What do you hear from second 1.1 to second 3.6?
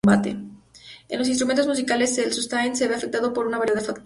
los instrumentos musicales, el sustain se ve afectado por una